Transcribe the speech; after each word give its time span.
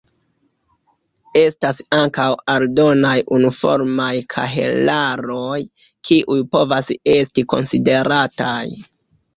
Estas 1.41 1.83
ankaŭ 1.97 2.25
aldonaj 2.55 3.13
unuformaj 3.37 4.09
kahelaroj, 4.35 5.61
kiuj 6.11 6.43
povas 6.59 6.95
esti 7.19 7.47
konsiderataj. 7.57 8.61